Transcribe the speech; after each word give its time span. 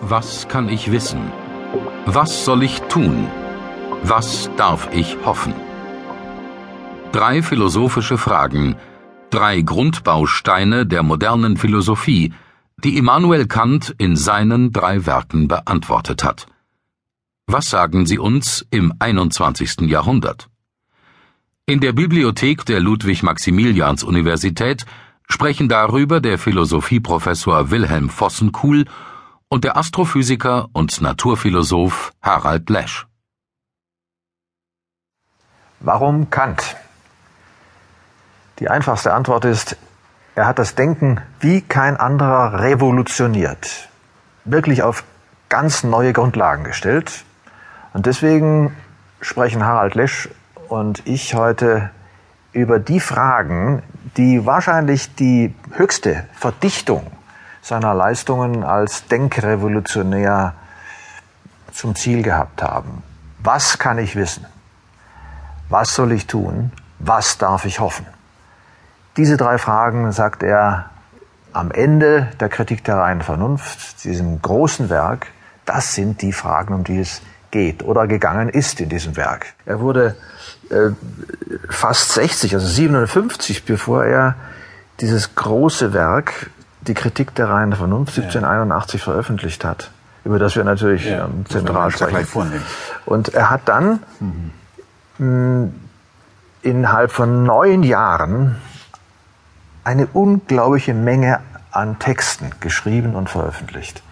Was 0.00 0.48
kann 0.48 0.70
ich 0.70 0.90
wissen? 0.90 1.30
Was 2.06 2.46
soll 2.46 2.62
ich 2.62 2.80
tun? 2.82 3.26
Was 4.02 4.50
darf 4.56 4.88
ich 4.94 5.18
hoffen? 5.26 5.52
Drei 7.12 7.42
philosophische 7.42 8.16
Fragen, 8.16 8.76
drei 9.28 9.60
Grundbausteine 9.60 10.86
der 10.86 11.02
modernen 11.02 11.58
Philosophie, 11.58 12.32
die 12.82 12.96
Immanuel 12.96 13.46
Kant 13.46 13.94
in 13.98 14.16
seinen 14.16 14.72
drei 14.72 15.04
Werken 15.04 15.48
beantwortet 15.48 16.24
hat. 16.24 16.46
Was 17.46 17.68
sagen 17.68 18.06
sie 18.06 18.18
uns 18.18 18.66
im 18.70 18.94
21. 18.98 19.82
Jahrhundert? 19.82 20.48
In 21.66 21.80
der 21.80 21.92
Bibliothek 21.92 22.64
der 22.64 22.80
Ludwig-Maximilians-Universität 22.80 24.86
sprechen 25.28 25.68
darüber 25.68 26.20
der 26.20 26.38
Philosophieprofessor 26.38 27.70
Wilhelm 27.70 28.08
Vossenkuhl 28.08 28.86
und 29.52 29.64
der 29.64 29.76
Astrophysiker 29.76 30.68
und 30.72 31.00
Naturphilosoph 31.00 32.12
Harald 32.22 32.70
Lesch. 32.70 33.06
Warum 35.80 36.30
Kant? 36.30 36.76
Die 38.60 38.68
einfachste 38.68 39.12
Antwort 39.12 39.44
ist, 39.44 39.76
er 40.36 40.46
hat 40.46 40.60
das 40.60 40.76
Denken 40.76 41.20
wie 41.40 41.62
kein 41.62 41.96
anderer 41.96 42.60
revolutioniert, 42.60 43.88
wirklich 44.44 44.84
auf 44.84 45.02
ganz 45.48 45.82
neue 45.82 46.12
Grundlagen 46.12 46.62
gestellt. 46.62 47.24
Und 47.92 48.06
deswegen 48.06 48.76
sprechen 49.20 49.64
Harald 49.64 49.96
Lesch 49.96 50.28
und 50.68 51.04
ich 51.06 51.34
heute 51.34 51.90
über 52.52 52.78
die 52.78 53.00
Fragen, 53.00 53.82
die 54.16 54.46
wahrscheinlich 54.46 55.12
die 55.16 55.52
höchste 55.72 56.28
Verdichtung 56.34 57.10
seiner 57.62 57.94
Leistungen 57.94 58.64
als 58.64 59.06
Denkrevolutionär 59.06 60.54
zum 61.72 61.94
Ziel 61.94 62.22
gehabt 62.22 62.62
haben. 62.62 63.02
Was 63.38 63.78
kann 63.78 63.98
ich 63.98 64.16
wissen? 64.16 64.46
Was 65.68 65.94
soll 65.94 66.12
ich 66.12 66.26
tun? 66.26 66.72
Was 66.98 67.38
darf 67.38 67.64
ich 67.64 67.80
hoffen? 67.80 68.06
Diese 69.16 69.36
drei 69.36 69.58
Fragen 69.58 70.12
sagt 70.12 70.42
er 70.42 70.90
am 71.52 71.70
Ende 71.70 72.28
der 72.38 72.48
Kritik 72.48 72.84
der 72.84 72.96
reinen 72.96 73.22
Vernunft, 73.22 74.04
diesem 74.04 74.40
großen 74.40 74.88
Werk, 74.88 75.28
das 75.64 75.94
sind 75.94 76.22
die 76.22 76.32
Fragen, 76.32 76.74
um 76.74 76.84
die 76.84 76.98
es 76.98 77.22
geht 77.50 77.82
oder 77.82 78.06
gegangen 78.06 78.48
ist 78.48 78.80
in 78.80 78.88
diesem 78.88 79.16
Werk. 79.16 79.54
Er 79.66 79.80
wurde 79.80 80.16
äh, 80.70 80.90
fast 81.68 82.12
60, 82.12 82.54
also 82.54 82.66
57, 82.66 83.64
bevor 83.64 84.04
er 84.04 84.36
dieses 85.00 85.34
große 85.34 85.92
Werk 85.92 86.50
die 86.90 86.94
Kritik 86.94 87.34
der 87.36 87.48
reinen 87.48 87.72
Vernunft 87.72 88.18
1781 88.18 89.00
ja. 89.00 89.04
veröffentlicht 89.04 89.64
hat, 89.64 89.92
über 90.24 90.40
das 90.40 90.56
wir 90.56 90.64
natürlich 90.64 91.06
ja, 91.06 91.26
ähm, 91.26 91.46
zentral 91.48 91.92
sprechen. 91.92 92.62
Und 93.06 93.32
er 93.32 93.48
hat 93.48 93.62
dann 93.66 94.00
mhm. 94.18 94.50
mh, 95.18 95.68
innerhalb 96.62 97.12
von 97.12 97.44
neun 97.44 97.84
Jahren 97.84 98.56
eine 99.84 100.08
unglaubliche 100.08 100.94
Menge 100.94 101.38
an 101.70 102.00
Texten 102.00 102.50
geschrieben 102.58 103.14
und 103.14 103.30
veröffentlicht. 103.30 104.02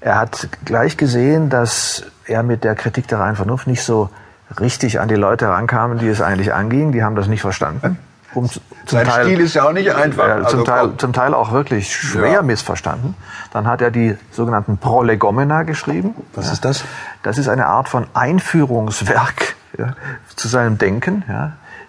Er 0.00 0.18
hat 0.18 0.48
gleich 0.64 0.96
gesehen, 0.96 1.48
dass 1.48 2.04
er 2.26 2.42
mit 2.42 2.64
der 2.64 2.74
Kritik 2.74 3.06
der 3.06 3.20
reinen 3.20 3.36
Vernunft 3.36 3.68
nicht 3.68 3.84
so 3.84 4.10
richtig 4.58 4.98
an 4.98 5.06
die 5.06 5.14
Leute 5.14 5.48
rankam, 5.48 5.98
die 5.98 6.08
es 6.08 6.20
eigentlich 6.20 6.52
anging. 6.52 6.90
Die 6.90 7.04
haben 7.04 7.14
das 7.14 7.28
nicht 7.28 7.40
verstanden. 7.40 7.98
Um, 8.36 8.50
zum 8.50 8.60
Sein 8.84 9.06
Teil, 9.06 9.24
Stil 9.24 9.40
ist 9.40 9.54
ja 9.54 9.64
auch 9.64 9.72
nicht 9.72 9.90
einfach. 9.94 10.28
Ja, 10.28 10.46
zum, 10.46 10.60
also, 10.60 10.64
Teil, 10.64 10.96
zum 10.98 11.12
Teil 11.14 11.32
auch 11.32 11.52
wirklich 11.52 11.90
schwer 11.90 12.32
ja. 12.32 12.42
missverstanden. 12.42 13.14
Dann 13.50 13.66
hat 13.66 13.80
er 13.80 13.90
die 13.90 14.14
sogenannten 14.30 14.76
Prolegomena 14.76 15.62
geschrieben. 15.62 16.14
Was 16.34 16.46
ja. 16.46 16.52
ist 16.52 16.64
das? 16.66 16.84
Das 17.22 17.38
ist 17.38 17.48
eine 17.48 17.66
Art 17.66 17.88
von 17.88 18.06
Einführungswerk 18.12 19.56
zu 20.36 20.48
seinem 20.48 20.76
Denken. 20.76 21.24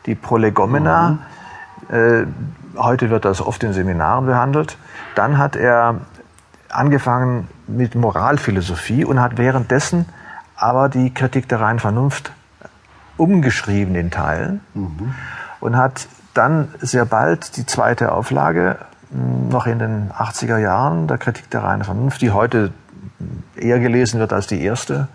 Die 0.06 0.16
Prolegomena, 0.16 1.18
mhm. 1.90 1.96
äh, 1.96 2.26
heute 2.78 3.10
wird 3.10 3.26
das 3.26 3.42
oft 3.42 3.62
in 3.64 3.74
Seminaren 3.74 4.26
behandelt. 4.26 4.78
Dann 5.16 5.38
hat 5.38 5.58
er 5.58 6.00
angefangen 6.70 7.50
mit 7.68 7.96
Moralphilosophie 7.96 9.04
und 9.04 9.20
hat 9.20 9.38
währenddessen 9.38 10.06
aber 10.56 10.88
die 10.88 11.14
Kritik 11.14 11.50
der 11.50 11.60
reinen 11.60 11.80
Vernunft 11.80 12.32
umgeschrieben 13.18 13.96
in 13.96 14.12
Teilen 14.12 14.62
mhm. 14.74 15.14
und 15.60 15.76
hat 15.76 16.08
dann 16.38 16.74
sehr 16.80 17.06
bald 17.06 17.58
die 17.58 17.66
zweite 17.66 18.12
Auflage, 18.12 18.78
hm, 19.12 19.50
noch 19.50 19.68
in 19.68 19.80
den 19.80 20.12
80er 20.12 20.58
Jahren, 20.58 21.08
der 21.08 21.18
Kritik 21.18 21.50
der 21.50 21.64
reinen 21.64 21.84
Vernunft, 21.84 22.22
die 22.22 22.32
heute 22.32 22.72
eher 23.56 23.80
gelesen 23.80 24.20
wird 24.20 24.34
als 24.34 24.48
die 24.48 24.62
erste. 24.62 25.08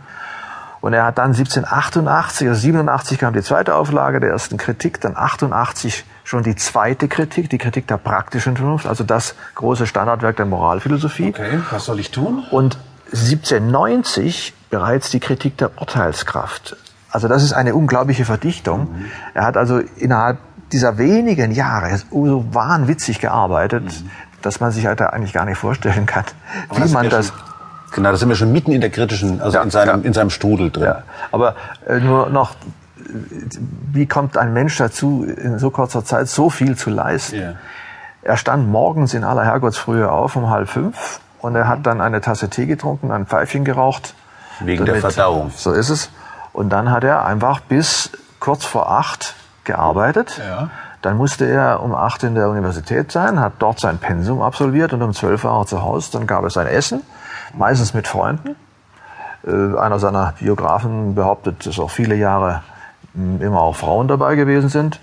Und 0.81 0.95
er 0.95 1.05
hat 1.05 1.19
dann 1.19 1.33
1788, 1.33 2.49
also 2.49 2.61
87 2.61 3.19
kam 3.19 3.33
die 3.35 3.43
zweite 3.43 3.77
Auflage 3.77 4.19
der 4.19 4.31
ersten 4.31 4.57
Kritik, 4.57 5.01
dann 5.01 5.17
88 5.17 6.05
schon 6.25 6.43
die 6.43 6.57
zweite 6.57 7.07
Kritik, 7.07 7.49
die 7.51 7.59
Kritik 7.59 7.87
der 7.87 7.99
praktischen 7.99 8.57
Vernunft, 8.57 8.87
also 8.87 9.05
das 9.05 9.37
große 9.55 9.87
Standardwerk 9.87 10.37
der 10.37 10.47
Moralphilosophie. 10.47 11.29
Okay, 11.29 11.61
was 11.71 11.85
soll 11.85 12.01
ich 12.01 12.11
tun? 12.11 12.43
Und 12.51 12.79
1790 13.13 14.55
bereits 14.71 15.11
die 15.11 15.21
Kritik 15.21 15.57
der 15.59 15.71
Urteilskraft. 15.79 16.77
Also 17.13 17.29
das 17.29 17.45
ist 17.45 17.53
eine 17.53 17.75
unglaubliche 17.75 18.25
Verdichtung. 18.25 18.91
Mhm. 18.91 19.05
Er 19.35 19.45
hat 19.45 19.57
also 19.57 19.79
innerhalb 19.79 20.39
dieser 20.73 20.99
wenigen 20.99 21.53
Jahre 21.53 21.97
so 21.97 22.45
wahnwitzig 22.53 23.21
gearbeitet, 23.21 23.85
mhm. 23.85 24.11
dass 24.41 24.61
man 24.61 24.73
sich 24.73 24.87
halt 24.87 25.01
eigentlich 25.01 25.33
gar 25.33 25.45
nicht 25.45 25.59
vorstellen 25.59 26.07
kann, 26.07 26.25
Aber 26.69 26.85
wie 26.85 26.93
man 26.93 27.09
das... 27.09 27.33
Genau, 27.95 28.11
da 28.11 28.17
sind 28.17 28.31
wir 28.31 28.37
schon 28.37 28.53
mitten 28.53 28.73
in 28.73 28.81
der 28.81 28.89
kritischen, 28.89 29.43
also 29.43 29.59
ja, 29.59 29.63
in, 29.63 29.71
seinem, 29.71 30.01
ja. 30.01 30.07
in 30.07 30.13
seinem 30.15 30.31
Strudel 30.31 30.71
drin. 30.71 30.85
Ja. 30.85 31.03
Aber 31.31 31.57
äh, 31.87 32.01
nur 32.01 32.31
noch, 32.31 32.55
wie 33.93 34.07
kommt 34.07 34.39
ein 34.39 34.55
Mensch 34.55 34.79
dazu, 34.79 35.25
in 35.25 35.59
so 35.59 35.71
kurzer 35.71 36.03
Zeit 36.03 36.29
so 36.29 36.49
viel 36.49 36.75
zu 36.75 36.89
leisten? 36.89 37.37
Yeah. 37.37 37.55
Er 38.23 38.39
stand 38.39 38.69
morgens 38.69 39.13
in 39.13 39.25
aller 39.25 39.45
Herrgottsfrühe 39.45 40.11
auf 40.11 40.37
um 40.37 40.49
halb 40.49 40.71
fünf 40.71 41.21
und 41.41 41.55
er 41.55 41.69
hat 41.69 41.85
dann 41.85 42.01
eine 42.01 42.23
Tasse 42.23 42.49
Tee 42.49 42.65
getrunken, 42.65 43.11
ein 43.11 43.27
Pfeifchen 43.27 43.65
geraucht. 43.65 44.15
Wegen 44.61 44.87
damit, 44.87 45.03
der 45.03 45.11
Verdauung. 45.11 45.51
So 45.55 45.73
ist 45.73 45.91
es. 45.91 46.11
Und 46.55 46.71
dann 46.71 46.91
hat 46.91 47.05
er 47.05 47.27
einfach 47.27 47.61
bis 47.61 48.11
kurz 48.41 48.65
vor 48.65 48.91
acht 48.91 49.35
gearbeitet. 49.65 50.39
Ja. 50.39 50.71
Dann 51.03 51.17
musste 51.17 51.47
er 51.47 51.83
um 51.83 51.95
acht 51.95 52.23
in 52.23 52.35
der 52.35 52.49
Universität 52.49 53.11
sein, 53.11 53.41
hat 53.41 53.55
dort 53.59 53.81
sein 53.81 53.99
Pensum 53.99 54.41
absolviert 54.41 54.93
und 54.93 55.03
um 55.03 55.13
zwölf 55.13 55.45
war 55.45 55.61
er 55.61 55.67
zu 55.67 55.83
Hause. 55.83 56.13
Dann 56.13 56.27
gab 56.27 56.45
es 56.45 56.57
ein 56.57 56.67
Essen, 56.67 57.03
meistens 57.55 57.93
mit 57.93 58.07
Freunden. 58.07 58.57
Äh, 59.45 59.77
einer 59.77 59.99
seiner 59.99 60.35
Biografen 60.39 61.15
behauptet, 61.15 61.67
dass 61.67 61.79
auch 61.81 61.91
viele 61.91 62.15
Jahre 62.15 62.63
hm, 63.15 63.43
immer 63.43 63.61
auch 63.61 63.75
Frauen 63.75 64.07
dabei 64.07 64.37
gewesen 64.37 64.69
sind. 64.69 65.01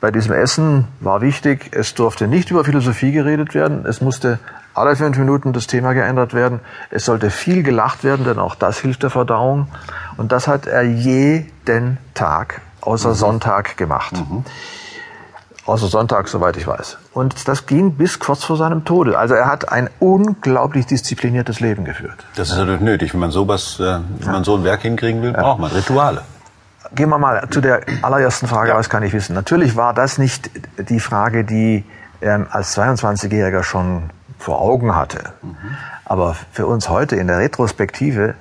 Bei 0.00 0.10
diesem 0.10 0.32
Essen 0.32 0.88
war 1.00 1.20
wichtig, 1.20 1.70
es 1.72 1.94
durfte 1.94 2.26
nicht 2.26 2.50
über 2.50 2.64
Philosophie 2.64 3.12
geredet 3.12 3.54
werden, 3.54 3.86
es 3.86 4.00
musste 4.00 4.38
alle 4.74 4.96
fünf 4.96 5.16
Minuten 5.18 5.52
das 5.52 5.66
Thema 5.66 5.92
geändert 5.92 6.34
werden. 6.34 6.60
Es 6.90 7.04
sollte 7.04 7.30
viel 7.30 7.62
gelacht 7.62 8.04
werden, 8.04 8.24
denn 8.24 8.38
auch 8.38 8.54
das 8.54 8.80
hilft 8.80 9.02
der 9.02 9.10
Verdauung. 9.10 9.68
Und 10.16 10.32
das 10.32 10.48
hat 10.48 10.66
er 10.66 10.82
jeden 10.82 11.98
Tag 12.12 12.60
außer 12.84 13.10
mhm. 13.10 13.14
Sonntag 13.14 13.76
gemacht. 13.76 14.12
Mhm. 14.12 14.44
Außer 15.66 15.86
Sonntag, 15.86 16.28
soweit 16.28 16.58
ich 16.58 16.66
weiß. 16.66 16.98
Und 17.14 17.48
das 17.48 17.64
ging 17.64 17.92
bis 17.94 18.18
kurz 18.18 18.44
vor 18.44 18.58
seinem 18.58 18.84
Tode. 18.84 19.18
Also 19.18 19.32
er 19.32 19.46
hat 19.46 19.72
ein 19.72 19.88
unglaublich 19.98 20.84
diszipliniertes 20.84 21.60
Leben 21.60 21.86
geführt. 21.86 22.26
Das 22.36 22.50
ist 22.50 22.58
natürlich 22.58 22.82
nötig. 22.82 23.14
Wenn 23.14 23.20
man 23.20 23.30
sowas, 23.30 23.80
äh, 23.80 24.00
wenn 24.18 24.32
man 24.32 24.44
so 24.44 24.56
ein 24.56 24.64
Werk 24.64 24.82
hinkriegen 24.82 25.22
will, 25.22 25.32
braucht 25.32 25.60
man 25.60 25.70
Rituale. 25.70 26.20
Gehen 26.94 27.08
wir 27.08 27.18
mal 27.18 27.48
zu 27.50 27.62
der 27.62 27.80
allerersten 28.02 28.46
Frage, 28.46 28.70
ja. 28.70 28.76
was 28.76 28.90
kann 28.90 29.02
ich 29.02 29.14
wissen? 29.14 29.34
Natürlich 29.34 29.74
war 29.74 29.94
das 29.94 30.18
nicht 30.18 30.50
die 30.90 31.00
Frage, 31.00 31.44
die 31.44 31.82
er 32.20 32.46
als 32.50 32.76
22-Jähriger 32.76 33.62
schon 33.62 34.10
vor 34.38 34.60
Augen 34.60 34.94
hatte. 34.94 35.32
Mhm. 35.42 35.56
Aber 36.04 36.36
für 36.52 36.66
uns 36.66 36.90
heute 36.90 37.16
in 37.16 37.26
der 37.26 37.38
Retrospektive 37.38 38.34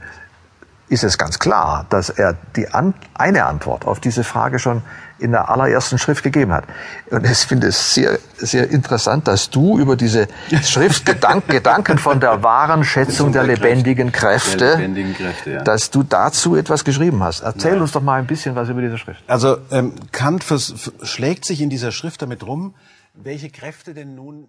ist 0.93 1.03
es 1.03 1.17
ganz 1.17 1.39
klar, 1.39 1.85
dass 1.89 2.09
er 2.09 2.35
die 2.55 2.69
an, 2.69 2.93
eine 3.13 3.45
Antwort 3.45 3.85
auf 3.85 3.99
diese 3.99 4.23
Frage 4.23 4.59
schon 4.59 4.83
in 5.19 5.31
der 5.31 5.49
allerersten 5.49 5.97
Schrift 5.97 6.23
gegeben 6.23 6.51
hat. 6.51 6.65
Und 7.09 7.25
ich 7.25 7.37
finde 7.39 7.67
es 7.67 7.93
sehr, 7.93 8.19
sehr 8.37 8.69
interessant, 8.69 9.27
dass 9.27 9.49
du 9.49 9.79
über 9.79 9.95
diese 9.95 10.27
Schrift 10.63 11.05
Gedank, 11.05 11.47
Gedanken 11.47 11.97
von 11.97 12.19
der 12.19 12.43
wahren 12.43 12.83
Schätzung 12.83 13.31
der, 13.31 13.45
der, 13.45 13.55
lebendigen 13.55 14.11
Kräfte, 14.11 14.57
der 14.57 14.77
lebendigen 14.77 15.13
Kräfte 15.13 15.51
ja. 15.51 15.63
dass 15.63 15.91
du 15.91 16.03
dazu 16.03 16.55
etwas 16.55 16.83
geschrieben 16.83 17.23
hast. 17.23 17.41
Erzähl 17.41 17.75
ja. 17.75 17.81
uns 17.81 17.91
doch 17.91 18.01
mal 18.01 18.19
ein 18.19 18.27
bisschen 18.27 18.55
was 18.55 18.69
über 18.69 18.81
diese 18.81 18.97
Schrift. 18.97 19.23
Also 19.27 19.57
ähm, 19.71 19.93
Kant 20.11 20.43
schlägt 21.03 21.45
sich 21.45 21.61
in 21.61 21.69
dieser 21.69 21.91
Schrift 21.91 22.21
damit 22.21 22.45
rum, 22.45 22.75
welche 23.13 23.49
Kräfte 23.49 23.93
denn 23.93 24.15
nun 24.15 24.47